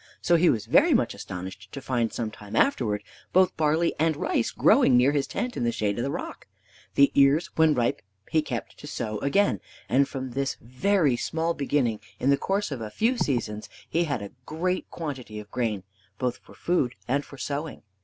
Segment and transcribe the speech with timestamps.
[0.19, 3.03] So he was very much astonished to find, some time afterwards,
[3.33, 6.47] both barley and rice growing near his tent, in the shade of the rock.
[6.95, 8.01] The ears, when ripe,
[8.31, 12.81] he kept to sow again, and from this very small beginning, in the course of
[12.81, 15.83] a few seasons, he had a great quantity of grain,
[16.17, 17.83] both for food and for sowing.